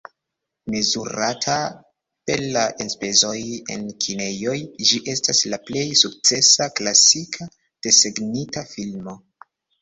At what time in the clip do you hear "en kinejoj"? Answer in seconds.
3.75-4.55